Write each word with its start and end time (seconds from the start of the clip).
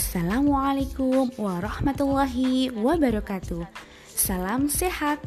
Assalamualaikum 0.00 1.28
warahmatullahi 1.36 2.72
wabarakatuh. 2.72 3.68
Salam 4.08 4.72
sehat. 4.72 5.20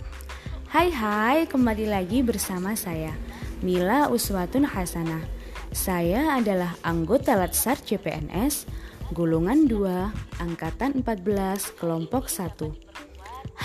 Hai 0.66 0.90
hai, 0.90 1.46
kembali 1.46 1.86
lagi 1.94 2.26
bersama 2.26 2.74
saya 2.74 3.14
Mila 3.62 4.10
Uswatun 4.10 4.66
Hasanah. 4.66 5.22
Saya 5.70 6.42
adalah 6.42 6.74
anggota 6.82 7.38
Latsar 7.38 7.78
CPNS 7.86 8.66
golongan 9.14 9.70
2 9.70 10.42
angkatan 10.42 11.06
14 11.06 11.78
kelompok 11.78 12.26
1. 12.26 12.74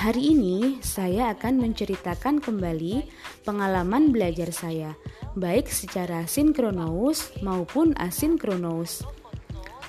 Hari 0.04 0.22
ini 0.36 0.76
saya 0.84 1.32
akan 1.32 1.72
menceritakan 1.72 2.44
kembali 2.44 3.08
pengalaman 3.48 4.12
belajar 4.12 4.52
saya, 4.52 4.92
baik 5.32 5.72
secara 5.72 6.28
sinkronous 6.28 7.32
maupun 7.40 7.96
asinkronous. 7.96 9.08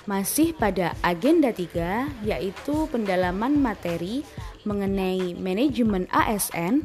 Masih 0.09 0.57
pada 0.57 0.97
agenda 1.05 1.53
3 1.53 2.25
yaitu 2.25 2.89
pendalaman 2.89 3.61
materi 3.61 4.25
mengenai 4.65 5.37
manajemen 5.37 6.09
ASN, 6.09 6.81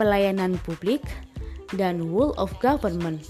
pelayanan 0.00 0.56
publik, 0.64 1.04
dan 1.76 2.00
Rule 2.00 2.32
of 2.40 2.48
Government 2.64 3.20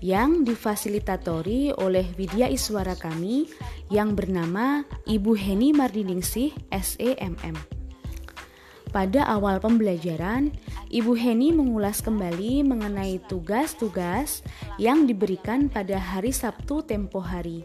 yang 0.00 0.48
difasilitatori 0.48 1.76
oleh 1.76 2.08
Widya 2.16 2.48
Iswara 2.48 2.96
kami 2.96 3.52
yang 3.92 4.16
bernama 4.16 4.88
Ibu 5.04 5.36
Heni 5.36 5.76
Mardiningsih 5.76 6.56
SEMM. 6.72 7.60
Pada 8.90 9.28
awal 9.28 9.60
pembelajaran, 9.60 10.56
Ibu 10.88 11.14
Heni 11.20 11.52
mengulas 11.52 12.00
kembali 12.00 12.64
mengenai 12.64 13.20
tugas-tugas 13.28 14.40
yang 14.80 15.04
diberikan 15.04 15.68
pada 15.68 16.00
hari 16.00 16.32
Sabtu 16.34 16.82
tempo 16.82 17.22
hari 17.22 17.62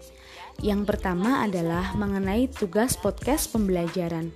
yang 0.64 0.88
pertama 0.88 1.44
adalah 1.44 1.92
mengenai 1.98 2.48
tugas 2.48 2.96
podcast 2.96 3.52
pembelajaran. 3.52 4.32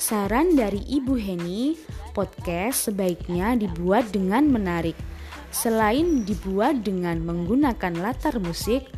Saran 0.00 0.56
dari 0.56 0.80
Ibu 0.84 1.16
Heni, 1.16 1.76
podcast 2.16 2.88
sebaiknya 2.88 3.56
dibuat 3.56 4.12
dengan 4.14 4.48
menarik. 4.48 4.96
Selain 5.54 6.22
dibuat 6.26 6.82
dengan 6.82 7.20
menggunakan 7.22 7.94
latar 8.00 8.40
musik, 8.40 8.88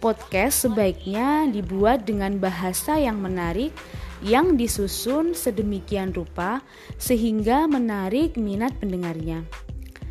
podcast 0.00 0.68
sebaiknya 0.68 1.48
dibuat 1.52 2.08
dengan 2.08 2.40
bahasa 2.40 2.96
yang 2.96 3.20
menarik 3.20 3.70
yang 4.20 4.56
disusun 4.56 5.32
sedemikian 5.32 6.12
rupa 6.12 6.60
sehingga 7.00 7.64
menarik 7.68 8.36
minat 8.36 8.76
pendengarnya. 8.76 9.44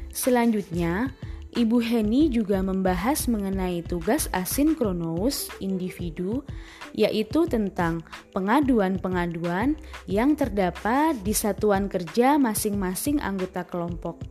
Selanjutnya, 0.09 1.13
Ibu 1.49 1.81
Heni 1.81 2.29
juga 2.29 2.61
membahas 2.61 3.25
mengenai 3.25 3.81
tugas 3.81 4.29
asinkronous 4.29 5.49
individu, 5.57 6.45
yaitu 6.93 7.49
tentang 7.49 8.05
pengaduan-pengaduan 8.37 9.73
yang 10.05 10.37
terdapat 10.37 11.17
di 11.25 11.33
satuan 11.33 11.89
kerja 11.89 12.37
masing-masing 12.37 13.17
anggota 13.17 13.65
kelompok. 13.65 14.21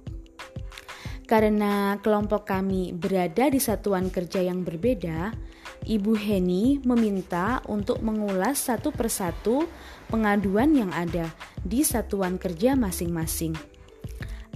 Karena 1.27 1.99
kelompok 2.01 2.47
kami 2.47 2.95
berada 2.95 3.51
di 3.51 3.59
satuan 3.59 4.15
kerja 4.15 4.39
yang 4.39 4.63
berbeda, 4.63 5.35
Ibu 5.85 6.15
Heni 6.15 6.81
meminta 6.87 7.61
untuk 7.67 7.99
mengulas 7.99 8.63
satu 8.63 8.95
persatu 8.95 9.67
pengaduan 10.07 10.71
yang 10.73 10.95
ada 10.95 11.29
di 11.67 11.83
satuan 11.83 12.39
kerja 12.39 12.79
masing-masing 12.79 13.78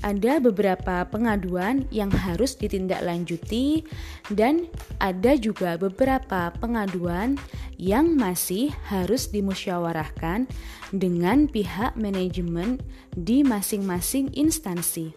ada 0.02 0.42
beberapa 0.42 1.06
pengaduan 1.06 1.86
yang 1.94 2.10
harus 2.10 2.58
ditindaklanjuti 2.58 3.86
dan 4.34 4.66
ada 4.98 5.38
juga 5.38 5.78
beberapa 5.78 6.50
pengaduan 6.58 7.38
yang 7.78 8.18
masih 8.18 8.74
harus 8.90 9.30
dimusyawarahkan 9.30 10.50
dengan 10.90 11.46
pihak 11.46 11.94
manajemen 11.94 12.82
di 13.14 13.46
masing-masing 13.46 14.30
instansi. 14.34 15.14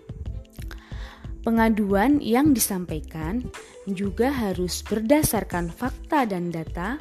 Pengaduan 1.45 2.25
yang 2.25 2.57
disampaikan 2.57 3.45
juga 3.85 4.33
harus 4.33 4.81
berdasarkan 4.81 5.69
fakta 5.69 6.25
dan 6.25 6.49
data 6.49 6.97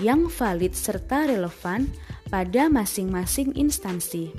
yang 0.00 0.32
valid 0.32 0.72
serta 0.72 1.28
relevan 1.28 1.92
pada 2.32 2.72
masing-masing 2.72 3.52
instansi. 3.52 4.32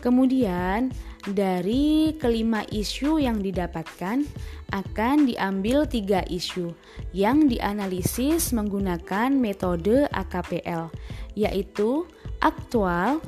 Kemudian, 0.00 0.88
dari 1.24 2.12
kelima 2.20 2.68
isu 2.68 3.16
yang 3.16 3.40
didapatkan, 3.40 4.28
akan 4.76 5.16
diambil 5.24 5.88
tiga 5.88 6.20
isu 6.28 6.76
yang 7.16 7.48
dianalisis 7.48 8.52
menggunakan 8.52 9.32
metode 9.32 10.04
AKPL, 10.12 10.92
yaitu 11.32 12.04
aktual, 12.44 13.24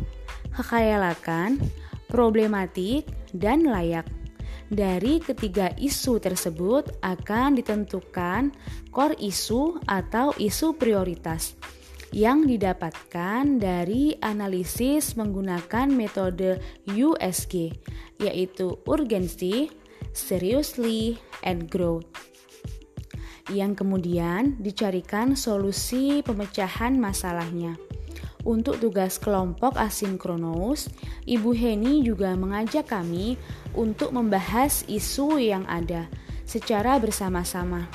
kekhayalakan, 0.53 1.57
problematik, 2.13 3.09
dan 3.33 3.65
layak. 3.65 4.05
Dari 4.67 5.23
ketiga 5.23 5.71
isu 5.79 6.19
tersebut 6.19 7.01
akan 7.01 7.55
ditentukan 7.57 8.51
core 8.91 9.17
isu 9.23 9.79
atau 9.87 10.35
isu 10.37 10.75
prioritas 10.75 11.55
yang 12.15 12.47
didapatkan 12.47 13.59
dari 13.59 14.15
analisis 14.23 15.19
menggunakan 15.19 15.91
metode 15.91 16.63
USG, 16.87 17.75
yaitu 18.23 18.79
urgency, 18.87 19.71
seriously, 20.15 21.19
and 21.43 21.67
growth. 21.67 22.07
Yang 23.51 23.87
kemudian 23.87 24.59
dicarikan 24.59 25.39
solusi 25.39 26.23
pemecahan 26.23 26.99
masalahnya. 26.99 27.79
Untuk 28.47 28.79
tugas 28.79 29.19
kelompok 29.19 29.75
asinkronous, 29.75 30.87
Ibu 31.27 31.51
Heni 31.51 32.07
juga 32.07 32.31
mengajak 32.39 32.87
kami 32.87 33.35
untuk 33.75 34.15
membahas 34.15 34.87
isu 34.87 35.43
yang 35.43 35.67
ada 35.67 36.07
secara 36.47 36.95
bersama-sama 37.03 37.91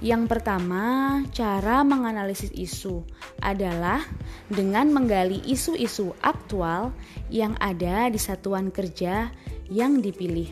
yang 0.00 0.24
pertama, 0.24 1.20
cara 1.28 1.84
menganalisis 1.84 2.48
isu 2.56 3.04
adalah 3.44 4.00
dengan 4.48 4.88
menggali 4.88 5.44
isu-isu 5.44 6.16
aktual 6.24 6.96
yang 7.28 7.52
ada 7.60 8.08
di 8.08 8.16
satuan 8.16 8.72
kerja 8.72 9.28
yang 9.68 10.00
dipilih. 10.00 10.48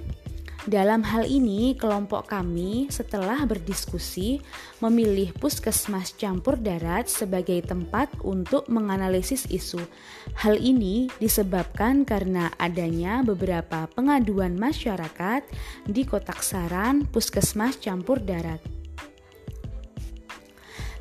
Dalam 0.68 1.00
hal 1.00 1.24
ini, 1.24 1.72
kelompok 1.80 2.28
kami 2.28 2.92
setelah 2.92 3.40
berdiskusi 3.48 4.44
memilih 4.84 5.32
Puskesmas 5.40 6.12
Campur 6.12 6.60
Darat 6.60 7.08
sebagai 7.08 7.64
tempat 7.64 8.12
untuk 8.20 8.68
menganalisis 8.68 9.48
isu. 9.48 9.80
Hal 10.36 10.60
ini 10.60 11.08
disebabkan 11.16 12.04
karena 12.04 12.52
adanya 12.60 13.24
beberapa 13.24 13.88
pengaduan 13.96 14.60
masyarakat 14.60 15.40
di 15.88 16.04
kotak 16.04 16.44
saran 16.44 17.08
Puskesmas 17.08 17.80
Campur 17.80 18.20
Darat. 18.20 18.77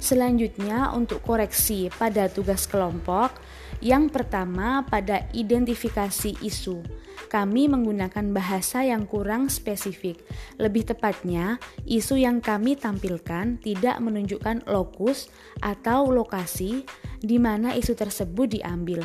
Selanjutnya 0.07 0.95
untuk 0.95 1.19
koreksi 1.19 1.91
pada 1.91 2.31
tugas 2.31 2.63
kelompok, 2.63 3.43
yang 3.83 4.07
pertama 4.07 4.79
pada 4.87 5.27
identifikasi 5.35 6.31
isu. 6.39 6.79
Kami 7.27 7.67
menggunakan 7.67 8.31
bahasa 8.31 8.87
yang 8.87 9.03
kurang 9.03 9.51
spesifik. 9.51 10.23
Lebih 10.63 10.95
tepatnya, 10.95 11.59
isu 11.83 12.23
yang 12.23 12.39
kami 12.39 12.79
tampilkan 12.79 13.59
tidak 13.59 13.99
menunjukkan 13.99 14.63
lokus 14.71 15.27
atau 15.59 16.07
lokasi 16.07 16.87
di 17.19 17.35
mana 17.35 17.75
isu 17.75 17.91
tersebut 17.91 18.63
diambil. 18.63 19.03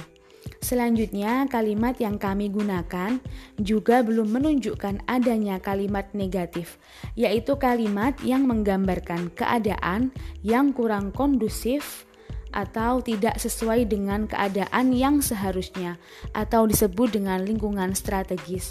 Selanjutnya, 0.62 1.50
kalimat 1.50 1.98
yang 1.98 2.22
kami 2.22 2.46
gunakan 2.46 3.18
juga 3.58 4.06
belum 4.06 4.30
menunjukkan 4.30 5.10
adanya 5.10 5.58
kalimat 5.58 6.06
negatif, 6.14 6.78
yaitu 7.18 7.58
kalimat 7.58 8.14
yang 8.22 8.46
menggambarkan 8.46 9.34
keadaan 9.34 10.14
yang 10.46 10.70
kurang 10.70 11.10
kondusif 11.10 12.06
atau 12.54 13.02
tidak 13.02 13.42
sesuai 13.42 13.90
dengan 13.90 14.30
keadaan 14.30 14.94
yang 14.94 15.18
seharusnya, 15.18 15.98
atau 16.30 16.70
disebut 16.70 17.10
dengan 17.10 17.42
lingkungan 17.42 17.90
strategis. 17.98 18.70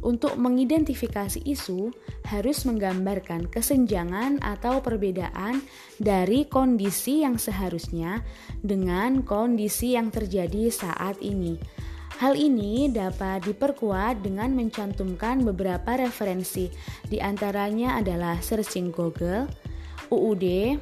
Untuk 0.00 0.40
mengidentifikasi 0.40 1.44
isu, 1.44 1.92
harus 2.24 2.64
menggambarkan 2.64 3.52
kesenjangan 3.52 4.40
atau 4.40 4.80
perbedaan 4.80 5.60
dari 6.00 6.48
kondisi 6.48 7.20
yang 7.20 7.36
seharusnya 7.36 8.24
dengan 8.64 9.20
kondisi 9.20 9.92
yang 9.92 10.08
terjadi 10.08 10.72
saat 10.72 11.20
ini. 11.20 11.60
Hal 12.20 12.36
ini 12.36 12.88
dapat 12.92 13.48
diperkuat 13.48 14.20
dengan 14.20 14.52
mencantumkan 14.52 15.40
beberapa 15.40 15.96
referensi, 15.96 16.68
di 17.08 17.16
antaranya 17.16 17.96
adalah 17.96 18.40
searching 18.44 18.92
Google, 18.92 19.48
UUD, 20.12 20.76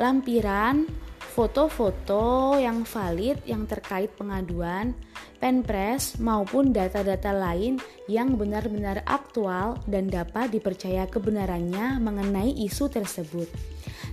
lampiran, 0.00 0.88
foto-foto 1.36 2.56
yang 2.56 2.88
valid 2.88 3.44
yang 3.44 3.68
terkait 3.68 4.08
pengaduan, 4.16 4.96
penpres 5.40 6.20
maupun 6.20 6.70
data-data 6.70 7.32
lain 7.32 7.80
yang 8.06 8.36
benar-benar 8.36 9.00
aktual 9.08 9.80
dan 9.88 10.06
dapat 10.06 10.52
dipercaya 10.52 11.08
kebenarannya 11.08 11.96
mengenai 11.98 12.54
isu 12.68 12.92
tersebut. 12.92 13.48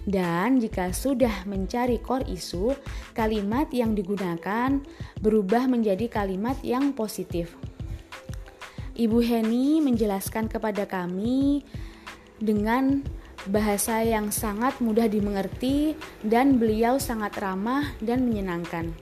Dan 0.08 0.64
jika 0.64 0.96
sudah 0.96 1.44
mencari 1.44 2.00
core 2.00 2.32
isu, 2.32 2.72
kalimat 3.12 3.68
yang 3.76 3.92
digunakan 3.92 4.80
berubah 5.20 5.68
menjadi 5.68 6.08
kalimat 6.08 6.56
yang 6.64 6.96
positif. 6.96 7.60
Ibu 8.98 9.20
Heni 9.22 9.84
menjelaskan 9.84 10.50
kepada 10.50 10.88
kami 10.90 11.62
dengan 12.40 13.04
bahasa 13.52 14.02
yang 14.02 14.34
sangat 14.34 14.80
mudah 14.82 15.06
dimengerti 15.06 15.94
dan 16.26 16.58
beliau 16.58 16.98
sangat 16.98 17.36
ramah 17.38 17.86
dan 18.02 18.26
menyenangkan. 18.26 18.96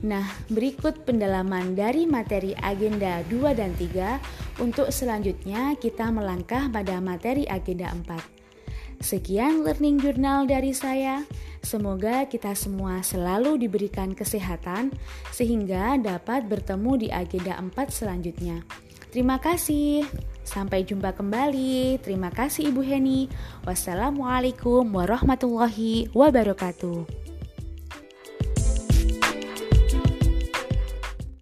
Nah, 0.00 0.24
berikut 0.48 1.04
pendalaman 1.04 1.76
dari 1.76 2.08
materi 2.08 2.56
agenda 2.56 3.20
2 3.28 3.52
dan 3.52 3.76
3. 3.76 4.16
Untuk 4.56 4.88
selanjutnya 4.88 5.76
kita 5.76 6.08
melangkah 6.08 6.72
pada 6.72 6.96
materi 7.04 7.44
agenda 7.44 7.92
4. 7.92 8.40
Sekian 9.00 9.64
learning 9.64 10.00
journal 10.00 10.48
dari 10.48 10.72
saya. 10.72 11.24
Semoga 11.60 12.24
kita 12.28 12.56
semua 12.56 13.04
selalu 13.04 13.60
diberikan 13.60 14.16
kesehatan 14.16 14.92
sehingga 15.32 16.00
dapat 16.00 16.48
bertemu 16.48 16.92
di 16.96 17.08
agenda 17.12 17.56
4 17.60 17.92
selanjutnya. 17.92 18.64
Terima 19.12 19.36
kasih. 19.36 20.08
Sampai 20.40 20.88
jumpa 20.88 21.12
kembali. 21.12 22.00
Terima 22.00 22.32
kasih 22.32 22.72
Ibu 22.72 22.80
Heni. 22.80 23.28
Wassalamualaikum 23.68 24.88
warahmatullahi 24.88 26.08
wabarakatuh. 26.16 27.19